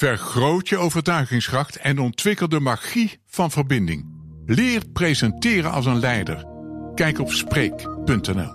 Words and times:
Vergroot 0.00 0.68
je 0.68 0.78
overtuigingskracht 0.78 1.76
en 1.76 1.98
ontwikkel 1.98 2.48
de 2.48 2.60
magie 2.60 3.20
van 3.26 3.50
verbinding. 3.50 4.06
Leer 4.46 4.82
presenteren 4.92 5.70
als 5.70 5.86
een 5.86 5.98
leider. 5.98 6.46
Kijk 6.94 7.18
op 7.18 7.32
Spreek.nl. 7.32 8.54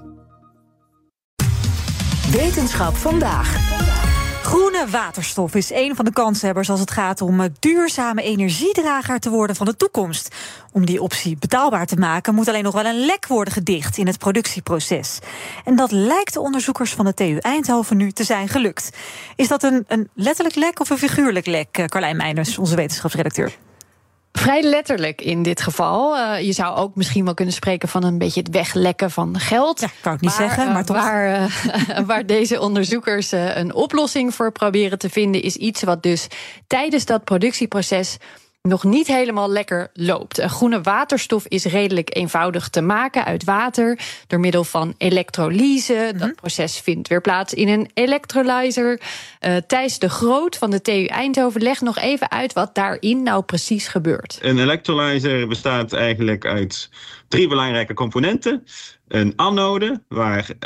Wetenschap 2.31 2.95
vandaag. 2.95 3.84
Groene 4.45 4.87
waterstof 4.89 5.55
is 5.55 5.71
een 5.71 5.95
van 5.95 6.05
de 6.05 6.11
kanshebbers 6.11 6.69
als 6.69 6.79
het 6.79 6.91
gaat 6.91 7.21
om 7.21 7.47
duurzame 7.59 8.21
energiedrager 8.21 9.19
te 9.19 9.29
worden 9.29 9.55
van 9.55 9.65
de 9.65 9.75
toekomst. 9.75 10.35
Om 10.71 10.85
die 10.85 11.01
optie 11.01 11.37
betaalbaar 11.37 11.85
te 11.85 11.96
maken 11.96 12.35
moet 12.35 12.47
alleen 12.47 12.63
nog 12.63 12.73
wel 12.73 12.85
een 12.85 13.05
lek 13.05 13.28
worden 13.28 13.53
gedicht 13.53 13.97
in 13.97 14.07
het 14.07 14.17
productieproces. 14.17 15.19
En 15.63 15.75
dat 15.75 15.92
lijkt 15.92 16.34
de 16.34 16.39
onderzoekers 16.39 16.93
van 16.93 17.05
de 17.05 17.13
TU 17.13 17.38
Eindhoven 17.38 17.97
nu 17.97 18.11
te 18.11 18.23
zijn 18.23 18.47
gelukt. 18.47 18.89
Is 19.35 19.47
dat 19.47 19.63
een, 19.63 19.85
een 19.88 20.09
letterlijk 20.13 20.55
lek 20.55 20.80
of 20.80 20.89
een 20.89 20.98
figuurlijk 20.98 21.45
lek, 21.45 21.71
Carlijn 21.71 22.17
Meijners, 22.17 22.57
onze 22.57 22.75
wetenschapsredacteur? 22.75 23.57
Vrij 24.38 24.62
letterlijk 24.62 25.21
in 25.21 25.44
dit 25.44 25.62
geval. 25.62 26.17
Uh, 26.17 26.41
je 26.41 26.52
zou 26.52 26.76
ook 26.76 26.95
misschien 26.95 27.26
wel 27.26 27.34
kunnen 27.34 27.53
spreken 27.53 27.89
van 27.89 28.03
een 28.03 28.17
beetje 28.17 28.39
het 28.39 28.49
weglekken 28.49 29.12
van 29.12 29.39
geld. 29.39 29.80
Ja, 29.80 29.88
kan 30.02 30.13
ik 30.13 30.21
niet 30.21 30.31
zeggen, 30.31 30.71
maar 30.71 30.85
toch. 30.85 30.98
Waar, 30.98 31.39
uh, 31.39 31.99
waar 32.09 32.26
deze 32.26 32.62
onderzoekers 32.62 33.31
een 33.31 33.73
oplossing 33.73 34.35
voor 34.35 34.52
proberen 34.52 34.98
te 34.98 35.09
vinden, 35.09 35.41
is 35.41 35.55
iets 35.55 35.84
wat 35.84 36.03
dus 36.03 36.27
tijdens 36.67 37.05
dat 37.05 37.23
productieproces 37.23 38.17
nog 38.65 38.83
niet 38.83 39.07
helemaal 39.07 39.49
lekker 39.49 39.89
loopt. 39.93 40.41
Groene 40.41 40.81
waterstof 40.81 41.45
is 41.47 41.65
redelijk 41.65 42.15
eenvoudig 42.15 42.69
te 42.69 42.81
maken 42.81 43.25
uit 43.25 43.43
water 43.43 43.99
door 44.27 44.39
middel 44.39 44.63
van 44.63 44.93
elektrolyse. 44.97 46.09
Dat 46.11 46.27
mhm. 46.27 46.35
proces 46.35 46.79
vindt 46.79 47.07
weer 47.07 47.21
plaats 47.21 47.53
in 47.53 47.67
een 47.67 47.89
electrolyzer. 47.93 49.01
Uh, 49.41 49.55
Thijs 49.67 49.99
de 49.99 50.09
Groot 50.09 50.57
van 50.57 50.71
de 50.71 50.81
TU 50.81 51.05
Eindhoven 51.05 51.61
legt 51.61 51.81
nog 51.81 51.97
even 51.97 52.31
uit 52.31 52.53
wat 52.53 52.75
daarin 52.75 53.23
nou 53.23 53.43
precies 53.43 53.87
gebeurt. 53.87 54.39
Een 54.41 54.59
electrolyzer 54.59 55.47
bestaat 55.47 55.93
eigenlijk 55.93 56.45
uit 56.45 56.90
drie 57.27 57.47
belangrijke 57.47 57.93
componenten. 57.93 58.63
Een 59.07 59.34
anode, 59.35 60.03
waar 60.07 60.49
uh, 60.49 60.59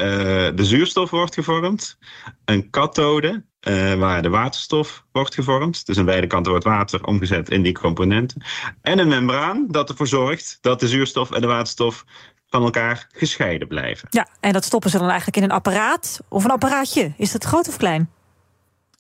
de 0.56 0.66
zuurstof 0.66 1.10
wordt 1.10 1.34
gevormd. 1.34 1.98
Een 2.46 2.70
kathode, 2.70 3.44
uh, 3.68 3.94
waar 3.94 4.22
de 4.22 4.30
waterstof 4.30 5.04
wordt 5.12 5.34
gevormd. 5.34 5.86
Dus 5.86 5.98
aan 5.98 6.06
beide 6.06 6.28
kanten 6.28 6.52
wordt 6.52 6.66
water 6.66 7.06
omgezet 7.06 7.50
in 7.50 7.62
die 7.62 7.74
componenten. 7.74 8.42
En 8.82 9.00
een 9.00 9.08
membraan 9.08 9.66
dat 9.68 9.90
ervoor 9.90 10.08
zorgt 10.08 10.58
dat 10.62 10.80
de 10.80 10.88
zuurstof 10.88 11.32
en 11.32 11.42
de 11.42 11.48
waterstof 11.48 12.06
van 12.50 12.64
elkaar 12.64 13.08
gescheiden 13.12 13.68
blijven. 13.68 14.08
Ja, 14.12 14.28
en 14.40 14.54
dat 14.54 14.66
stoppen 14.66 14.90
ze 14.90 14.98
dan 14.98 15.08
eigenlijk 15.08 15.38
in 15.38 15.44
een 15.44 15.52
apparaat 15.52 16.20
of 16.28 16.44
een 16.44 16.52
apparaatje. 16.52 17.14
Is 17.18 17.32
dat 17.32 17.44
groot 17.44 17.68
of 17.68 17.78
klein? 17.78 18.10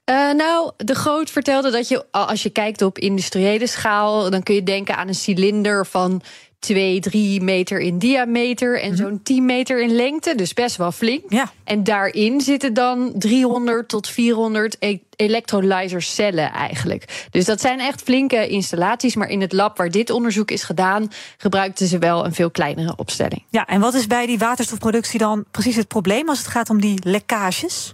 Uh, 0.09 0.31
nou, 0.33 0.71
de 0.77 0.95
Groot 0.95 1.29
vertelde 1.29 1.71
dat 1.71 1.87
je, 1.87 2.05
als 2.11 2.43
je 2.43 2.49
kijkt 2.49 2.81
op 2.81 2.97
industriële 2.97 3.67
schaal, 3.67 4.29
dan 4.29 4.43
kun 4.43 4.55
je 4.55 4.63
denken 4.63 4.95
aan 4.95 5.07
een 5.07 5.15
cilinder 5.15 5.85
van 5.85 6.21
2, 6.59 6.99
3 6.99 7.41
meter 7.41 7.79
in 7.79 7.97
diameter 7.97 8.81
en 8.81 8.91
mhm. 8.91 9.01
zo'n 9.01 9.19
10 9.23 9.45
meter 9.45 9.81
in 9.81 9.95
lengte. 9.95 10.35
Dus 10.35 10.53
best 10.53 10.75
wel 10.75 10.91
flink. 10.91 11.23
Ja. 11.27 11.51
En 11.63 11.83
daarin 11.83 12.41
zitten 12.41 12.73
dan 12.73 13.11
300 13.15 13.87
tot 13.87 14.07
400 14.07 14.75
e 14.79 14.99
cellen 15.97 16.51
eigenlijk. 16.51 17.27
Dus 17.31 17.45
dat 17.45 17.61
zijn 17.61 17.79
echt 17.79 18.01
flinke 18.01 18.47
installaties. 18.47 19.15
Maar 19.15 19.29
in 19.29 19.41
het 19.41 19.53
lab 19.53 19.77
waar 19.77 19.91
dit 19.91 20.09
onderzoek 20.09 20.51
is 20.51 20.63
gedaan, 20.63 21.11
gebruikten 21.37 21.87
ze 21.87 21.97
wel 21.97 22.25
een 22.25 22.33
veel 22.33 22.51
kleinere 22.51 22.93
opstelling. 22.95 23.43
Ja, 23.49 23.65
en 23.65 23.79
wat 23.79 23.93
is 23.93 24.07
bij 24.07 24.25
die 24.25 24.37
waterstofproductie 24.37 25.19
dan 25.19 25.45
precies 25.51 25.75
het 25.75 25.87
probleem 25.87 26.29
als 26.29 26.37
het 26.37 26.47
gaat 26.47 26.69
om 26.69 26.81
die 26.81 26.99
lekkages? 27.03 27.93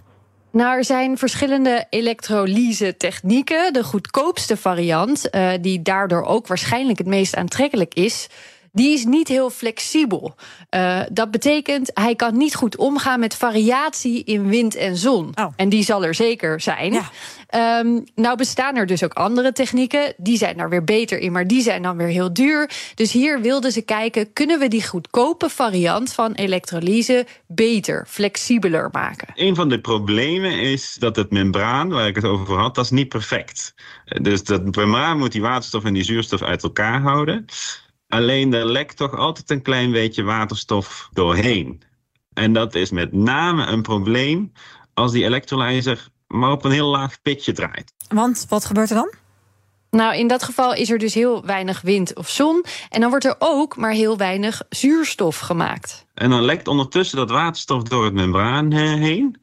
Nou, 0.56 0.76
er 0.76 0.84
zijn 0.84 1.18
verschillende 1.18 1.86
elektrolyse 1.90 2.96
technieken. 2.96 3.72
De 3.72 3.84
goedkoopste 3.84 4.56
variant, 4.56 5.28
uh, 5.30 5.50
die 5.60 5.82
daardoor 5.82 6.22
ook 6.22 6.46
waarschijnlijk 6.46 6.98
het 6.98 7.06
meest 7.06 7.36
aantrekkelijk 7.36 7.94
is, 7.94 8.28
die 8.76 8.92
is 8.92 9.04
niet 9.04 9.28
heel 9.28 9.50
flexibel. 9.50 10.34
Uh, 10.70 11.00
dat 11.12 11.30
betekent, 11.30 11.90
hij 11.94 12.14
kan 12.14 12.36
niet 12.36 12.54
goed 12.54 12.76
omgaan 12.76 13.20
met 13.20 13.34
variatie 13.34 14.24
in 14.24 14.48
wind 14.48 14.74
en 14.74 14.96
zon. 14.96 15.32
Oh. 15.34 15.52
En 15.56 15.68
die 15.68 15.84
zal 15.84 16.04
er 16.04 16.14
zeker 16.14 16.60
zijn. 16.60 16.92
Ja. 16.92 17.10
Um, 17.80 18.04
nou 18.14 18.36
bestaan 18.36 18.76
er 18.76 18.86
dus 18.86 19.04
ook 19.04 19.12
andere 19.12 19.52
technieken. 19.52 20.14
Die 20.16 20.36
zijn 20.36 20.56
daar 20.56 20.68
weer 20.68 20.84
beter 20.84 21.18
in, 21.18 21.32
maar 21.32 21.46
die 21.46 21.62
zijn 21.62 21.82
dan 21.82 21.96
weer 21.96 22.06
heel 22.06 22.32
duur. 22.32 22.70
Dus 22.94 23.12
hier 23.12 23.40
wilden 23.40 23.72
ze 23.72 23.82
kijken, 23.82 24.32
kunnen 24.32 24.58
we 24.58 24.68
die 24.68 24.86
goedkope 24.86 25.48
variant 25.48 26.12
van 26.12 26.32
elektrolyse 26.32 27.26
beter, 27.46 28.06
flexibeler 28.08 28.88
maken? 28.92 29.28
Een 29.34 29.54
van 29.54 29.68
de 29.68 29.80
problemen 29.80 30.60
is 30.60 30.96
dat 30.98 31.16
het 31.16 31.30
membraan, 31.30 31.88
waar 31.88 32.06
ik 32.06 32.14
het 32.14 32.24
over 32.24 32.58
had, 32.58 32.74
dat 32.74 32.84
is 32.84 32.90
niet 32.90 33.08
perfect. 33.08 33.74
Dus 34.22 34.44
dat 34.44 34.62
membraan 34.62 35.18
moet 35.18 35.32
die 35.32 35.42
waterstof 35.42 35.84
en 35.84 35.92
die 35.92 36.04
zuurstof 36.04 36.42
uit 36.42 36.62
elkaar 36.62 37.00
houden. 37.00 37.44
Alleen 38.08 38.54
er 38.54 38.66
lekt 38.66 38.96
toch 38.96 39.14
altijd 39.14 39.50
een 39.50 39.62
klein 39.62 39.92
beetje 39.92 40.22
waterstof 40.22 41.08
doorheen. 41.12 41.82
En 42.32 42.52
dat 42.52 42.74
is 42.74 42.90
met 42.90 43.12
name 43.12 43.66
een 43.66 43.82
probleem 43.82 44.52
als 44.94 45.12
die 45.12 45.24
electrolyzer 45.24 46.08
maar 46.26 46.50
op 46.50 46.64
een 46.64 46.70
heel 46.70 46.88
laag 46.88 47.22
pitje 47.22 47.52
draait. 47.52 47.92
Want 48.08 48.46
wat 48.48 48.64
gebeurt 48.64 48.90
er 48.90 48.96
dan? 48.96 49.12
Nou, 49.90 50.16
in 50.16 50.28
dat 50.28 50.42
geval 50.42 50.74
is 50.74 50.90
er 50.90 50.98
dus 50.98 51.14
heel 51.14 51.44
weinig 51.44 51.80
wind 51.80 52.16
of 52.16 52.28
zon. 52.28 52.64
En 52.88 53.00
dan 53.00 53.10
wordt 53.10 53.24
er 53.24 53.36
ook 53.38 53.76
maar 53.76 53.90
heel 53.90 54.16
weinig 54.16 54.62
zuurstof 54.68 55.38
gemaakt. 55.38 56.06
En 56.14 56.30
dan 56.30 56.42
lekt 56.42 56.68
ondertussen 56.68 57.16
dat 57.16 57.30
waterstof 57.30 57.82
door 57.82 58.04
het 58.04 58.14
membraan 58.14 58.72
heen. 58.72 59.36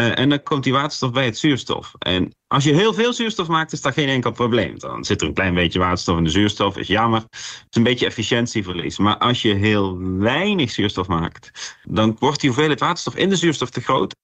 Uh, 0.00 0.18
en 0.18 0.28
dan 0.28 0.42
komt 0.42 0.64
die 0.64 0.72
waterstof 0.72 1.12
bij 1.12 1.24
het 1.24 1.38
zuurstof. 1.38 1.92
En 1.98 2.34
als 2.46 2.64
je 2.64 2.74
heel 2.74 2.94
veel 2.94 3.12
zuurstof 3.12 3.48
maakt, 3.48 3.72
is 3.72 3.80
dat 3.80 3.92
geen 3.92 4.08
enkel 4.08 4.30
probleem. 4.30 4.78
Dan 4.78 5.04
zit 5.04 5.20
er 5.20 5.26
een 5.26 5.34
klein 5.34 5.54
beetje 5.54 5.78
waterstof 5.78 6.16
in 6.16 6.24
de 6.24 6.30
zuurstof, 6.30 6.76
is 6.76 6.86
jammer. 6.86 7.20
Het 7.20 7.66
is 7.70 7.76
een 7.76 7.82
beetje 7.82 8.06
efficiëntieverlies. 8.06 8.98
Maar 8.98 9.16
als 9.16 9.42
je 9.42 9.54
heel 9.54 9.98
weinig 10.18 10.70
zuurstof 10.70 11.06
maakt, 11.06 11.78
dan 11.82 12.16
wordt 12.18 12.40
die 12.40 12.48
hoeveelheid 12.48 12.80
waterstof 12.80 13.16
in 13.16 13.28
de 13.28 13.36
zuurstof 13.36 13.70
te 13.70 13.80
groot. 13.80 14.14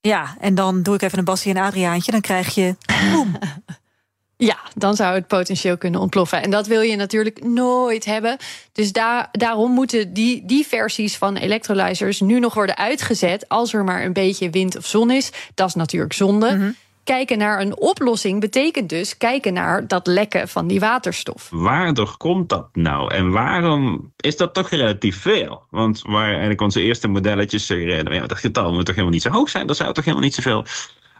Ja, 0.00 0.36
en 0.40 0.54
dan 0.54 0.82
doe 0.82 0.94
ik 0.94 1.02
even 1.02 1.18
een 1.18 1.24
Bassie 1.24 1.54
en 1.54 1.62
Adriaantje, 1.62 2.12
dan 2.12 2.20
krijg 2.20 2.54
je. 2.54 2.76
Boom. 3.12 3.38
Ja, 4.40 4.58
dan 4.74 4.96
zou 4.96 5.14
het 5.14 5.26
potentieel 5.26 5.78
kunnen 5.78 6.00
ontploffen. 6.00 6.42
En 6.42 6.50
dat 6.50 6.66
wil 6.66 6.80
je 6.80 6.96
natuurlijk 6.96 7.44
nooit 7.44 8.04
hebben. 8.04 8.36
Dus 8.72 8.92
daar, 8.92 9.28
daarom 9.32 9.72
moeten 9.72 10.12
die, 10.12 10.46
die 10.46 10.66
versies 10.66 11.16
van 11.16 11.36
electrolyzers 11.36 12.20
nu 12.20 12.38
nog 12.38 12.54
worden 12.54 12.76
uitgezet. 12.76 13.48
als 13.48 13.72
er 13.74 13.84
maar 13.84 14.04
een 14.04 14.12
beetje 14.12 14.50
wind 14.50 14.76
of 14.76 14.86
zon 14.86 15.10
is. 15.10 15.32
Dat 15.54 15.68
is 15.68 15.74
natuurlijk 15.74 16.12
zonde. 16.12 16.56
Mhm. 16.56 16.70
Kijken 17.04 17.38
naar 17.38 17.60
een 17.60 17.78
oplossing 17.78 18.40
betekent 18.40 18.88
dus 18.88 19.16
kijken 19.16 19.52
naar 19.52 19.86
dat 19.86 20.06
lekken 20.06 20.48
van 20.48 20.66
die 20.66 20.80
waterstof. 20.80 21.48
Waardoor 21.50 22.16
komt 22.16 22.48
dat 22.48 22.68
nou? 22.72 23.14
En 23.14 23.30
waarom 23.30 24.12
is 24.16 24.36
dat 24.36 24.54
toch 24.54 24.70
relatief 24.70 25.20
veel? 25.20 25.62
Want 25.70 26.02
waar 26.02 26.28
eigenlijk 26.28 26.60
onze 26.60 26.82
eerste 26.82 27.08
modelletjes 27.08 27.66
ja, 27.66 28.02
dat 28.02 28.38
getal 28.38 28.72
moet 28.72 28.86
toch 28.86 28.94
helemaal 28.94 29.14
niet 29.14 29.22
zo 29.22 29.30
hoog 29.30 29.48
zijn, 29.48 29.66
dat 29.66 29.76
zou 29.76 29.92
toch 29.92 30.04
helemaal 30.04 30.24
niet 30.24 30.34
zoveel 30.34 30.64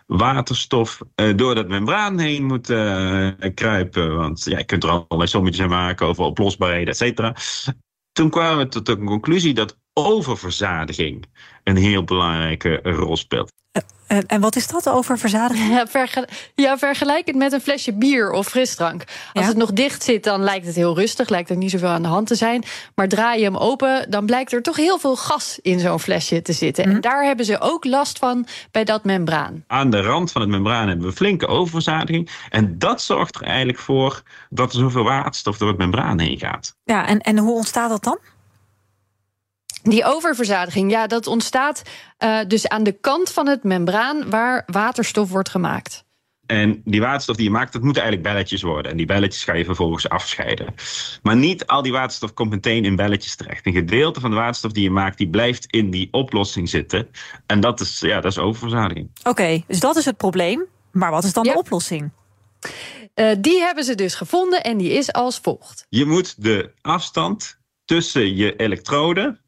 waterstof 0.09 1.01
uh, 1.15 1.37
door 1.37 1.55
dat 1.55 1.69
membraan 1.69 2.19
heen 2.19 2.45
moet 2.45 2.71
uh, 2.71 3.31
kruipen. 3.55 4.17
Want 4.17 4.45
ja, 4.45 4.59
je 4.59 4.65
kunt 4.65 4.85
er 4.85 4.91
allerlei 4.91 5.27
sommetjes 5.29 5.65
aan 5.65 5.71
maken 5.71 6.07
over 6.07 6.25
oplosbaarheden, 6.25 6.89
et 6.89 6.97
cetera. 6.97 7.35
Toen 8.13 8.31
kwamen 8.31 8.59
we 8.59 8.69
tot 8.69 8.87
de 8.87 8.99
conclusie 8.99 9.55
dat 9.55 9.79
oververzadiging 9.93 11.25
een 11.65 11.77
heel 11.77 12.05
belangrijke 12.05 12.81
rol 12.83 13.17
speelt. 13.17 13.53
En, 14.07 14.27
en 14.27 14.41
wat 14.41 14.57
is 14.57 14.67
dat 14.69 14.89
over 14.89 15.19
verzadiging? 15.19 15.73
Ja, 15.73 15.87
verge 15.87 16.29
ja, 16.55 16.79
vergelijk 16.79 17.27
het 17.27 17.37
met 17.37 17.53
een 17.53 17.61
flesje 17.61 17.93
bier 17.93 18.31
of 18.31 18.47
frisdrank. 18.47 19.03
Als 19.33 19.43
Ja. 19.45 19.49
het 19.49 19.57
nog 19.57 19.73
dicht 19.73 20.03
zit, 20.03 20.25
dan 20.25 20.43
lijkt 20.43 20.67
het 20.67 20.75
heel 20.75 20.95
rustig, 20.95 21.29
lijkt 21.29 21.51
er 21.51 21.57
niet 21.57 21.71
zoveel 21.71 21.89
aan 21.89 22.03
de 22.03 22.09
hand 22.09 22.27
te 22.27 22.35
zijn. 22.35 22.65
Maar 22.95 23.09
draai 23.09 23.39
je 23.39 23.45
hem 23.45 23.57
open, 23.57 24.11
dan 24.11 24.27
blijkt 24.27 24.53
er 24.53 24.63
toch 24.63 24.77
heel 24.77 24.99
veel 24.99 25.17
gas 25.17 25.59
in 25.63 25.81
zo'n 25.81 26.01
flesje 26.01 26.43
te 26.43 26.53
zitten. 26.53 26.85
En 26.85 27.01
daar 27.01 27.25
hebben 27.25 27.45
ze 27.45 27.61
ook 27.61 27.85
last 27.85 28.19
van 28.19 28.47
bij 28.71 28.85
dat 28.85 29.05
membraan. 29.05 29.65
Aan 29.67 29.91
de 29.91 30.01
rand 30.01 30.33
van 30.33 30.41
het 30.41 30.51
membraan 30.51 30.89
hebben 30.89 31.07
we 31.07 31.13
flinke 31.13 31.47
oververzadiging. 31.47 32.31
En 32.51 32.79
dat 32.79 33.03
zorgt 33.03 33.35
er 33.35 33.43
eigenlijk 33.43 33.79
voor 33.79 34.23
dat 34.51 34.73
er 34.73 34.79
zoveel 34.79 35.05
waterstof 35.05 35.59
door 35.59 35.69
het 35.69 35.79
membraan 35.79 36.21
heen 36.21 36.39
gaat. 36.39 36.75
Ja, 36.85 37.07
en, 37.07 37.19
en 37.21 37.39
hoe 37.39 37.55
ontstaat 37.55 37.91
dat 37.91 38.05
dan? 38.05 38.19
Die 39.89 40.05
oververzadiging, 40.05 40.91
ja, 40.91 41.07
dat 41.07 41.27
ontstaat 41.27 41.83
uh, 42.19 42.39
dus 42.47 42.69
aan 42.69 42.83
de 42.83 42.93
kant 42.93 43.31
van 43.31 43.47
het 43.47 43.65
membraan 43.65 44.31
waar 44.31 44.63
waterstof 44.67 45.31
wordt 45.31 45.49
gemaakt. 45.49 46.07
En 46.47 46.83
die 46.85 47.01
waterstof 47.01 47.37
die 47.37 47.45
je 47.45 47.51
maakt, 47.51 47.73
dat 47.73 47.83
moeten 47.83 48.03
eigenlijk 48.03 48.33
belletjes 48.33 48.63
worden. 48.63 48.91
En 48.91 48.97
die 48.97 49.07
belletjes 49.07 49.45
ga 49.45 49.55
je 49.55 49.65
vervolgens 49.65 50.09
afscheiden. 50.09 50.75
Maar 51.23 51.37
niet 51.37 51.67
al 51.67 51.83
die 51.83 51.93
waterstof 51.93 52.33
komt 52.35 52.51
meteen 52.51 52.85
in 52.85 52.97
belletjes 52.97 53.37
terecht. 53.37 53.67
Een 53.67 53.73
gedeelte 53.73 54.21
van 54.21 54.31
de 54.31 54.37
waterstof 54.37 54.73
die 54.73 54.83
je 54.83 54.91
maakt, 54.91 55.19
die 55.19 55.29
blijft 55.29 55.67
in 55.67 55.91
die 55.91 56.09
oplossing 56.11 56.69
zitten. 56.69 57.09
En 57.47 57.61
dat 57.61 57.81
is, 57.81 58.01
ja, 58.01 58.21
dat 58.21 58.31
is 58.31 58.39
oververzadiging. 58.39 59.11
Oké, 59.19 59.29
okay, 59.29 59.65
dus 59.67 59.81
dat 59.81 59.97
is 59.97 60.05
het 60.05 60.17
probleem. 60.17 60.65
Maar 60.93 61.11
wat 61.11 61.25
is 61.25 61.33
dan 61.33 61.45
Ja. 61.45 61.53
de 61.53 61.59
oplossing? 61.59 62.11
Uh, 63.15 63.31
die 63.39 63.61
hebben 63.61 63.85
ze 63.85 63.95
dus 63.95 64.15
gevonden 64.15 64.63
en 64.63 64.79
die 64.79 64.91
is 64.91 65.13
als 65.13 65.39
volgt. 65.39 65.87
Je 65.89 66.05
moet 66.05 66.43
de 66.43 66.73
afstand 66.81 67.59
tussen 67.85 68.37
je 68.37 68.57
elektroden 68.57 69.41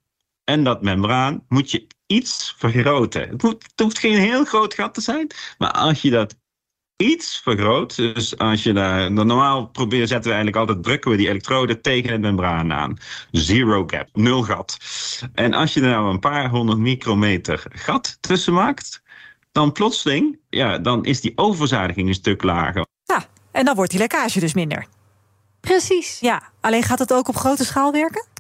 en 0.50 0.64
dat 0.64 0.82
membraan 0.82 1.44
moet 1.48 1.70
je 1.70 1.86
iets 2.06 2.54
vergroten. 2.58 3.28
Het, 3.28 3.42
moet, 3.42 3.62
het 3.62 3.80
hoeft 3.80 3.98
geen 3.98 4.18
heel 4.18 4.44
groot 4.44 4.74
gat 4.74 4.94
te 4.94 5.00
zijn, 5.00 5.30
maar 5.58 5.70
als 5.70 6.02
je 6.02 6.10
dat 6.10 6.36
iets 6.96 7.40
vergroot. 7.42 7.96
Dus 7.96 8.38
als 8.38 8.62
je 8.62 8.72
daar 8.72 9.12
normaal 9.12 9.66
probeert, 9.66 10.08
zetten 10.08 10.30
we 10.30 10.36
eigenlijk 10.36 10.56
altijd 10.56 10.84
drukken 10.84 11.10
we 11.10 11.16
die 11.16 11.28
elektroden 11.28 11.82
tegen 11.82 12.10
het 12.10 12.20
membraan 12.20 12.72
aan. 12.72 12.98
Zero 13.30 13.84
gap, 13.86 14.08
nul 14.12 14.42
gat. 14.42 14.76
En 15.34 15.54
als 15.54 15.74
je 15.74 15.80
er 15.80 15.88
nou 15.88 16.10
een 16.10 16.18
paar 16.18 16.48
honderd 16.48 16.78
micrometer 16.78 17.62
gat 17.68 18.16
tussen 18.20 18.52
maakt, 18.52 19.02
dan 19.52 19.72
plotseling, 19.72 20.38
ja, 20.48 20.78
dan 20.78 21.04
is 21.04 21.20
die 21.20 21.32
overzadiging 21.34 22.08
een 22.08 22.14
stuk 22.14 22.42
lager. 22.42 22.86
Ja, 23.04 23.24
en 23.52 23.64
dan 23.64 23.74
wordt 23.74 23.90
die 23.90 24.00
lekkage 24.00 24.40
dus 24.40 24.54
minder. 24.54 24.86
Precies. 25.60 26.18
Ja, 26.20 26.42
alleen 26.60 26.82
gaat 26.82 26.98
het 26.98 27.12
ook 27.12 27.28
op 27.28 27.36
grote 27.36 27.64
schaal 27.64 27.92
werken? 27.92 28.39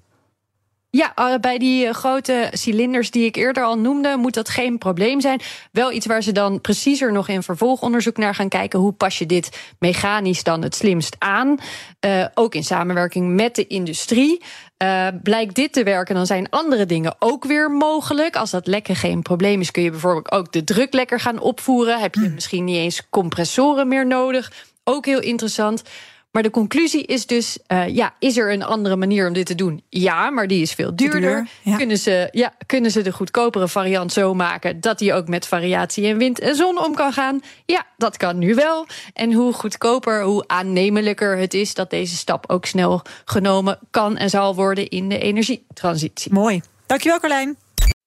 Ja, 0.92 1.14
eh, 1.14 1.34
bij 1.40 1.58
die 1.58 1.86
eh, 1.86 1.94
grote 1.94 2.48
cilinders 2.52 3.10
die 3.10 3.24
ik 3.24 3.36
eerder 3.36 3.64
al 3.64 3.78
noemde, 3.78 4.16
moet 4.16 4.34
dat 4.34 4.48
geen 4.48 4.78
probleem 4.78 5.20
zijn. 5.20 5.40
Wel 5.72 5.92
iets 5.92 6.06
waar 6.06 6.22
ze 6.22 6.32
dan 6.32 6.60
preciezer 6.60 7.12
nog 7.12 7.28
in 7.28 7.42
vervolgonderzoek 7.42 8.16
naar 8.16 8.34
gaan 8.34 8.48
kijken. 8.48 8.78
Hoe 8.78 8.92
pas 8.92 9.18
je 9.18 9.26
dit 9.26 9.74
mechanisch 9.78 10.42
dan 10.42 10.62
het 10.62 10.74
slimst 10.74 11.16
aan? 11.18 11.58
Uh, 12.06 12.24
ook 12.34 12.54
in 12.54 12.64
samenwerking 12.64 13.34
met 13.34 13.54
de 13.54 13.66
industrie. 13.66 14.42
Uh, 14.82 15.06
blijkt 15.22 15.54
dit 15.54 15.72
te 15.72 15.82
werken, 15.82 16.14
dan 16.14 16.26
zijn 16.26 16.50
andere 16.50 16.86
dingen 16.86 17.14
ook 17.18 17.44
weer 17.44 17.70
mogelijk. 17.70 18.36
Als 18.36 18.50
dat 18.50 18.66
lekken 18.66 18.96
geen 18.96 19.22
probleem 19.22 19.60
is, 19.60 19.70
kun 19.70 19.82
je 19.82 19.90
bijvoorbeeld 19.90 20.32
ook 20.32 20.52
de 20.52 20.64
druk 20.64 20.92
lekker 20.92 21.20
gaan 21.20 21.40
opvoeren. 21.40 22.00
Heb 22.00 22.14
je 22.14 22.28
misschien 22.34 22.64
niet 22.64 22.76
eens 22.76 23.08
compressoren 23.10 23.88
meer 23.88 24.06
nodig. 24.06 24.52
Ook 24.84 25.06
heel 25.06 25.20
interessant. 25.20 25.82
Maar 26.30 26.42
de 26.42 26.50
conclusie 26.50 27.04
is 27.04 27.26
dus: 27.26 27.58
uh, 27.68 27.88
ja, 27.88 28.14
is 28.18 28.36
er 28.36 28.52
een 28.52 28.62
andere 28.62 28.96
manier 28.96 29.26
om 29.26 29.32
dit 29.32 29.46
te 29.46 29.54
doen? 29.54 29.82
Ja, 29.88 30.30
maar 30.30 30.46
die 30.46 30.62
is 30.62 30.72
veel 30.72 30.96
duurder. 30.96 31.20
Duur, 31.20 31.48
ja. 31.62 31.76
Kunnen, 31.76 31.98
ze, 31.98 32.28
ja, 32.32 32.54
kunnen 32.66 32.90
ze 32.90 33.02
de 33.02 33.12
goedkopere 33.12 33.68
variant 33.68 34.12
zo 34.12 34.34
maken 34.34 34.80
dat 34.80 34.98
die 34.98 35.14
ook 35.14 35.28
met 35.28 35.46
variatie 35.46 36.04
in 36.04 36.18
wind 36.18 36.38
en 36.40 36.54
zon 36.54 36.84
om 36.84 36.94
kan 36.94 37.12
gaan? 37.12 37.40
Ja, 37.66 37.86
dat 37.96 38.16
kan 38.16 38.38
nu 38.38 38.54
wel. 38.54 38.86
En 39.12 39.32
hoe 39.32 39.52
goedkoper, 39.52 40.22
hoe 40.22 40.44
aannemelijker 40.46 41.38
het 41.38 41.54
is 41.54 41.74
dat 41.74 41.90
deze 41.90 42.16
stap 42.16 42.50
ook 42.50 42.66
snel 42.66 43.02
genomen 43.24 43.78
kan 43.90 44.16
en 44.16 44.30
zal 44.30 44.54
worden 44.54 44.88
in 44.88 45.08
de 45.08 45.18
energietransitie. 45.18 46.32
Mooi. 46.32 46.60
Dankjewel, 46.86 47.18
Carlijn. 47.18 47.56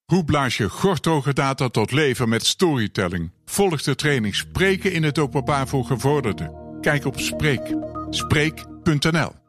Hoe 0.06 0.26
blaas 0.26 0.58
je 0.58 0.70
gorthoge 0.70 1.34
data 1.34 1.70
tot 1.70 1.92
leven 1.92 2.30
met 2.30 2.46
storytelling? 2.46 3.32
Volg 3.46 3.82
de 3.82 3.96
training 3.96 4.36
Spreken 4.36 4.92
in 4.92 5.04
het 5.04 5.20
openbaar 5.20 5.68
voor 5.68 5.86
gevorderden. 5.86 6.52
Kijk 6.82 7.06
op 7.06 7.20
Spreek. 7.20 7.62
Spreek.nl 8.14 9.43